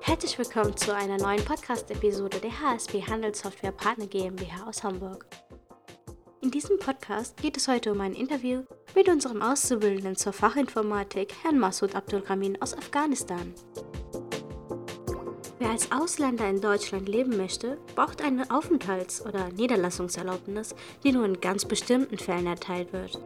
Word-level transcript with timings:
Herzlich 0.00 0.38
willkommen 0.38 0.76
zu 0.76 0.94
einer 0.94 1.18
neuen 1.18 1.44
Podcast-Episode 1.44 2.38
der 2.38 2.60
HSB 2.60 3.02
Handelssoftware 3.02 3.72
Partner 3.72 4.06
GmbH 4.06 4.66
aus 4.66 4.82
Hamburg. 4.82 5.26
In 6.40 6.50
diesem 6.50 6.78
Podcast 6.78 7.36
geht 7.36 7.56
es 7.56 7.68
heute 7.68 7.92
um 7.92 8.00
ein 8.00 8.14
Interview 8.14 8.62
mit 8.94 9.08
unserem 9.08 9.42
Auszubildenden 9.42 10.16
zur 10.16 10.32
Fachinformatik, 10.32 11.34
Herrn 11.42 11.58
Massoud 11.58 11.94
Abdulramin 11.94 12.60
aus 12.62 12.74
Afghanistan. 12.74 13.54
Wer 15.58 15.70
als 15.70 15.90
Ausländer 15.90 16.48
in 16.48 16.60
Deutschland 16.60 17.08
leben 17.08 17.36
möchte, 17.36 17.78
braucht 17.94 18.22
eine 18.22 18.50
Aufenthalts- 18.50 19.24
oder 19.24 19.48
Niederlassungserlaubnis, 19.50 20.74
die 21.02 21.12
nur 21.12 21.24
in 21.24 21.40
ganz 21.40 21.64
bestimmten 21.64 22.16
Fällen 22.16 22.46
erteilt 22.46 22.92
wird. 22.92 23.20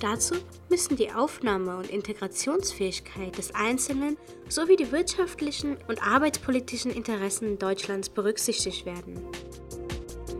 Dazu 0.00 0.36
müssen 0.70 0.96
die 0.96 1.12
Aufnahme- 1.12 1.76
und 1.76 1.90
Integrationsfähigkeit 1.90 3.36
des 3.36 3.54
Einzelnen 3.54 4.16
sowie 4.48 4.76
die 4.76 4.90
wirtschaftlichen 4.92 5.76
und 5.88 6.02
arbeitspolitischen 6.02 6.90
Interessen 6.90 7.58
Deutschlands 7.58 8.08
berücksichtigt 8.08 8.86
werden. 8.86 9.22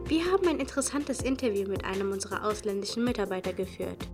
Wir 0.06 0.24
haben 0.32 0.48
ein 0.48 0.60
interessantes 0.60 1.20
Interview 1.20 1.68
mit 1.68 1.84
einem 1.84 2.10
unserer 2.10 2.44
ausländischen 2.46 3.04
Mitarbeiter 3.04 3.52
geführt. 3.52 4.08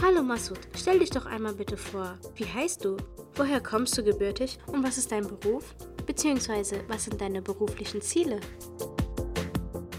Hallo 0.00 0.22
Masud, 0.22 0.58
stell 0.74 0.98
dich 0.98 1.10
doch 1.10 1.26
einmal 1.26 1.52
bitte 1.52 1.76
vor. 1.76 2.18
Wie 2.34 2.46
heißt 2.46 2.84
du? 2.84 2.96
Woher 3.34 3.60
kommst 3.60 3.96
du 3.98 4.02
gebürtig 4.02 4.58
und 4.66 4.82
was 4.82 4.96
ist 4.96 5.12
dein 5.12 5.26
Beruf? 5.26 5.74
Beziehungsweise, 6.06 6.80
was 6.88 7.04
sind 7.04 7.20
deine 7.20 7.42
beruflichen 7.42 8.00
Ziele? 8.00 8.40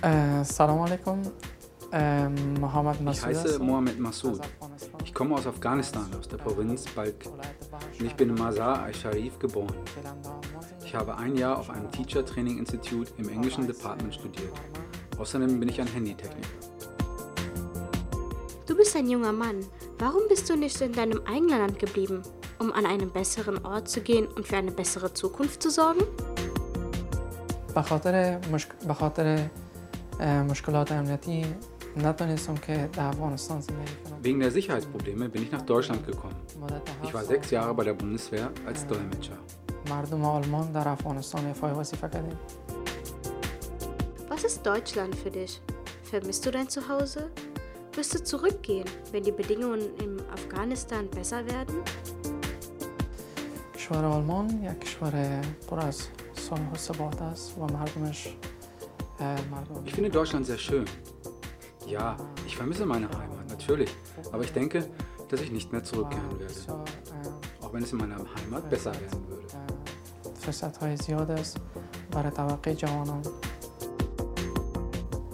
Äh, 0.01 0.43
Salam 0.43 0.81
alaikum. 0.81 1.21
Ähm, 1.92 2.34
Mohammed 2.60 2.96
Ich 3.10 3.24
heiße 3.24 3.58
Mohamed 3.60 3.98
Massoud. 3.98 4.40
Ich 5.04 5.14
komme 5.14 5.34
aus 5.36 5.46
Afghanistan, 5.46 6.06
aus 6.18 6.28
der 6.28 6.36
Provinz 6.36 6.84
Balk. 6.94 7.24
Und 7.98 8.06
ich 8.06 8.14
bin 8.14 8.28
in 8.30 8.34
Mazar 8.34 8.82
al-Sharif 8.82 9.38
geboren. 9.38 9.74
Ich 10.84 10.94
habe 10.94 11.16
ein 11.16 11.36
Jahr 11.36 11.58
auf 11.58 11.70
einem 11.70 11.90
Teacher 11.90 12.24
Training 12.24 12.58
Institute 12.58 13.10
im 13.16 13.28
englischen 13.28 13.66
Department 13.66 14.14
studiert. 14.14 14.52
Außerdem 15.18 15.58
bin 15.58 15.68
ich 15.68 15.80
ein 15.80 15.86
Handytechniker. 15.86 16.48
Du 18.66 18.76
bist 18.76 18.94
ein 18.96 19.08
junger 19.08 19.32
Mann. 19.32 19.64
Warum 19.98 20.22
bist 20.28 20.48
du 20.50 20.56
nicht 20.56 20.80
in 20.80 20.92
deinem 20.92 21.22
eigenen 21.26 21.58
Land 21.58 21.78
geblieben, 21.78 22.22
um 22.58 22.70
an 22.72 22.84
einen 22.84 23.10
besseren 23.10 23.64
Ort 23.64 23.88
zu 23.88 24.02
gehen 24.02 24.26
und 24.26 24.46
für 24.46 24.58
eine 24.58 24.72
bessere 24.72 25.12
Zukunft 25.14 25.62
zu 25.62 25.70
sorgen? 25.70 26.04
به 27.74 27.82
خاطر 27.82 28.38
مشک... 28.52 28.68
به 28.88 28.94
خاطر 28.94 29.48
اه، 30.20 30.42
مشکلات 30.42 30.92
امنیتی 30.92 31.46
نتونستم 31.96 32.54
که 32.54 32.88
در 32.92 33.06
افغانستان 33.06 33.60
زندگی 33.60 33.92
کنم 34.04 34.18
Wegen 34.22 34.40
der 34.42 34.50
Sicherheitsprobleme 34.60 35.28
bin 35.28 35.42
ich 35.42 35.52
nach 35.52 35.62
Deutschland 35.62 36.06
gekommen. 36.06 36.36
مدت 36.62 36.88
Ich 37.02 37.08
هفت 37.08 37.12
war 37.14 37.24
سال 37.24 37.36
sechs 37.36 37.50
Jahre 37.50 37.74
bei 37.74 37.84
der 37.84 37.94
Bundeswehr 37.94 38.50
als 38.66 38.86
Dolmetscher. 38.86 39.38
مردم 39.90 40.24
آلمان 40.24 40.72
در 40.72 40.88
افغانستان 40.88 41.46
ایفای 41.46 41.72
وظیفه 41.72 42.08
کردیم 42.08 42.38
Was 44.30 44.44
ist 44.44 44.64
Deutschland 44.66 45.14
für 45.22 45.30
dich? 45.30 45.60
Vermisst 46.12 46.46
du 46.46 46.50
dein 46.50 46.68
Zuhause? 46.68 47.30
Wirst 47.96 48.14
du 48.14 48.18
zurückgehen, 48.32 48.88
wenn 49.12 49.22
die 49.24 49.32
Bedingungen 49.32 49.82
in 50.04 50.12
Afghanistan 50.38 51.04
besser 51.10 51.40
werden? 51.46 51.76
کشور 53.74 54.04
آلمان 54.04 54.62
یک 54.64 54.80
کشور 54.80 55.40
پر 55.68 55.80
از 55.80 56.02
صلح 56.34 56.72
و 56.72 56.76
ثبات 56.76 57.22
است 57.22 57.58
و 57.58 57.60
مردمش 57.60 58.28
اه، 59.20 59.38
مردم 59.50 59.86
Ich 59.86 59.94
finde 59.94 60.10
Deutschland 60.10 60.46
sehr 60.46 60.58
schön. 60.58 60.84
Ja, 61.87 62.17
ich 62.45 62.55
vermisse 62.55 62.85
meine 62.85 63.09
Heimat, 63.09 63.49
natürlich. 63.49 63.89
Aber 64.31 64.43
ich 64.43 64.53
denke, 64.53 64.89
dass 65.29 65.41
ich 65.41 65.51
nicht 65.51 65.71
mehr 65.71 65.83
zurückkehren 65.83 66.39
werde. 66.39 66.53
Auch 67.61 67.73
wenn 67.73 67.83
es 67.83 67.91
in 67.91 67.97
meiner 67.97 68.17
Heimat 68.17 68.69
besser 68.69 68.93
werden 68.93 69.27
würde. 69.27 69.47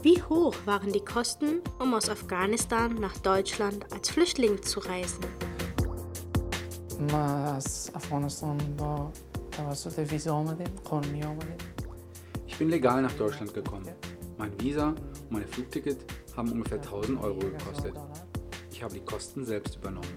Wie 0.01 0.21
hoch 0.23 0.55
waren 0.65 0.93
die 0.93 1.03
Kosten, 1.03 1.61
um 1.79 1.93
aus 1.93 2.09
Afghanistan 2.09 2.95
nach 2.95 3.17
Deutschland 3.17 3.91
als 3.91 4.09
Flüchtling 4.09 4.61
zu 4.63 4.79
reisen? 4.79 5.25
Ich 12.47 12.57
bin 12.57 12.69
legal 12.69 13.01
nach 13.01 13.11
Deutschland 13.13 13.53
gekommen. 13.53 13.89
Mein 14.39 14.57
Visa 14.61 14.87
und 14.87 15.31
mein 15.31 15.45
Flugticket 15.45 15.97
haben 16.37 16.53
ungefähr 16.53 16.77
1000 16.77 17.21
Euro 17.21 17.39
gekostet. 17.39 17.93
Ich 18.71 18.81
habe 18.81 18.93
die 18.93 19.01
Kosten 19.01 19.43
selbst 19.43 19.75
übernommen. 19.75 20.07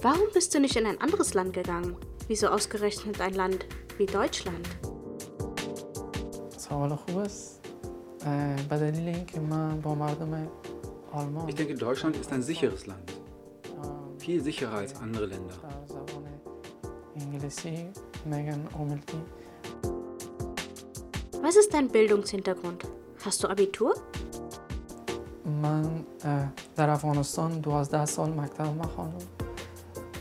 Warum 0.00 0.28
bist 0.32 0.54
du 0.54 0.60
nicht 0.60 0.76
in 0.76 0.86
ein 0.86 0.98
anderes 0.98 1.34
Land 1.34 1.52
gegangen? 1.52 1.94
Wieso 2.26 2.48
ausgerechnet 2.48 3.20
ein 3.20 3.34
Land 3.34 3.66
wie 3.98 4.06
Deutschland? 4.06 4.66
Ich 11.48 11.54
denke, 11.54 11.74
Deutschland 11.74 12.16
ist 12.16 12.32
ein 12.32 12.42
sicheres 12.42 12.86
Land. 12.86 13.12
Viel 14.18 14.42
sicherer 14.42 14.78
als 14.78 14.96
andere 14.96 15.26
Länder. 15.26 15.54
در 18.25 18.31
زبان 18.31 18.33
انگلیسی 18.33 18.59
میگن 18.59 18.67
اوملتی 18.77 19.17
Was 21.43 21.55
ist 21.55 21.73
dein 21.73 21.87
Bildungshintergrund? 21.87 22.81
Hast 23.25 23.43
du 23.43 23.47
Abitur? 23.47 23.93
من 25.63 26.05
اه، 26.25 26.47
در 26.75 26.89
افغانستان 26.89 27.59
دوازده 27.59 28.05
سال 28.05 28.29
مکتب 28.29 28.65
ما 28.77 28.83
خواندم 28.87 29.25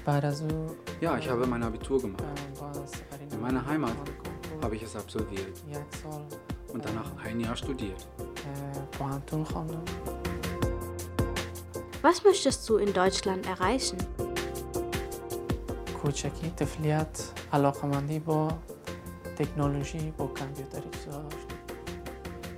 بعد 0.07 0.25
از 0.25 0.43
او 0.43 0.67
Ja, 1.03 1.19
ich 1.21 1.29
habe 1.29 1.47
mein 1.47 1.63
Abitur 1.63 1.93
اه، 1.93 1.99
gemacht. 1.99 2.23
بعد 2.61 2.77
از 2.79 2.91
سفری 2.91 3.29
In 3.31 3.41
meiner 3.43 3.67
Heimat 3.67 3.91
کنکور 3.91 4.63
habe 4.63 4.77
ich 4.77 4.83
es 4.83 4.97
absolviert 4.97 5.69
یک 5.71 5.79
سال 6.03 6.23
und 6.75 6.85
danach 6.85 7.25
ein 7.27 7.41
Jahr 7.41 7.57
studiert. 7.57 8.07
اه، 8.21 8.87
پوهنتون 8.99 9.45
خواندم 9.45 9.83
Was 12.03 12.23
möchtest 12.25 12.69
du 12.69 12.77
in 12.77 12.93
Deutschland 12.93 13.47
erreichen? 13.47 13.99
کوچکی 16.03 16.51
طفلیت 16.57 17.33
علاقمندی 17.53 18.19
با 18.19 18.49
تکنولوژی 19.39 20.11
با 20.11 20.27
کامپیوتری 20.27 20.91
چیزا 21.05 21.23
داشتم 21.23 21.59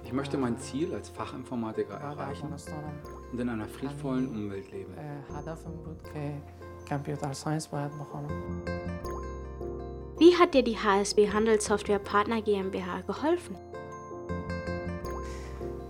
Ich 0.04 0.12
möchte 0.12 0.36
mein 0.38 0.56
Ziel 0.58 0.92
als 0.94 1.08
Fachinformatiker 1.08 1.92
بعد 1.92 2.16
erreichen 2.18 2.44
افغانستانم 2.44 2.92
und 3.32 3.40
in 3.40 3.48
einer 3.48 3.68
friedvollen 3.68 4.26
Umwelt 4.28 4.72
leben. 4.72 4.98
اه، 4.98 5.38
هدفم 5.38 5.70
بود 5.70 6.02
که 6.14 6.32
کامپیوتر 6.88 7.32
ساینس 7.32 7.66
باید 7.66 7.90
بخوانم 7.90 8.62
Wie 10.18 10.34
hat 10.40 10.54
dir 10.54 10.62
die 10.64 10.76
HSB 10.76 11.18
Handelssoftware 11.34 11.98
Partner 12.12 12.40
GmbH 12.42 13.06
geholfen? 13.06 13.56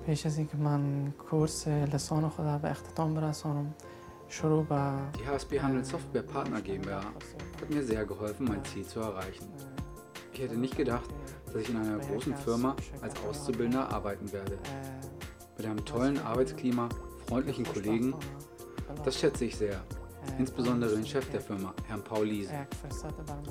پیش 0.07 0.27
از 0.27 0.39
اینکه 0.39 0.57
من 0.57 1.13
کورس 1.31 1.69
لسان 1.69 2.29
خدا 2.29 2.59
به 2.59 2.71
اختتام 2.71 3.15
برسانم 3.15 3.75
شروع 4.29 4.65
به 4.65 4.93
Die 5.15 5.41
HSB 5.41 5.53
Handel 5.55 5.87
Software 5.93 6.35
Partner 6.35 6.61
GmbH 6.67 7.05
hat 7.62 7.70
mir 7.70 7.84
sehr 7.84 8.06
geholfen, 8.06 8.48
mein 8.48 8.64
Ziel 8.66 8.86
zu 8.86 9.00
erreichen. 9.00 9.48
Ich 10.34 10.42
hätte 10.42 10.58
nicht 10.58 10.76
gedacht, 10.76 11.10
dass 11.46 11.62
ich 11.62 11.70
in 11.70 11.78
einer 11.78 11.98
großen 11.98 12.36
Firma 12.36 12.76
als 13.02 13.14
Auszubildender 13.28 13.90
arbeiten 13.90 14.32
werde. 14.34 14.58
Mit 15.58 15.66
einem 15.66 15.84
tollen 15.86 16.18
Arbeitsklima, 16.20 16.90
freundlichen 17.28 17.66
Kollegen, 17.66 18.14
das 19.04 19.20
schätze 19.20 19.46
ich 19.46 19.56
sehr. 19.56 19.82
Insbesondere 20.38 20.96
den 20.96 21.06
Chef 21.06 21.30
der 21.30 21.40
Firma, 21.40 21.74
Herrn 21.88 22.04
Paul 22.04 22.26
Liese. 22.26 22.52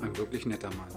Ein 0.01 0.15
wirklich 0.17 0.45
netter 0.45 0.69
Mann. 0.75 0.89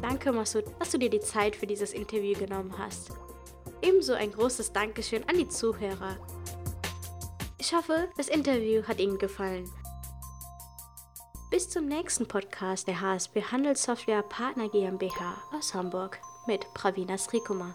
Danke, 0.00 0.32
Masud, 0.32 0.64
dass 0.78 0.90
du 0.90 0.98
dir 0.98 1.10
die 1.10 1.20
Zeit 1.20 1.56
für 1.56 1.66
dieses 1.66 1.92
Interview 1.92 2.38
genommen 2.38 2.72
hast. 2.78 3.10
Ebenso 3.84 4.14
ein 4.14 4.32
großes 4.32 4.72
Dankeschön 4.72 5.28
an 5.28 5.36
die 5.36 5.48
Zuhörer. 5.48 6.16
Ich 7.58 7.74
hoffe, 7.74 8.08
das 8.16 8.28
Interview 8.28 8.82
hat 8.84 8.98
Ihnen 8.98 9.18
gefallen. 9.18 9.70
Bis 11.50 11.68
zum 11.68 11.84
nächsten 11.84 12.26
Podcast 12.26 12.88
der 12.88 13.02
HSB 13.02 13.42
Handelssoftware 13.42 14.22
Partner 14.22 14.70
GmbH 14.70 15.36
aus 15.52 15.74
Hamburg 15.74 16.18
mit 16.46 16.66
Pravina 16.72 17.18
Srikuma. 17.18 17.74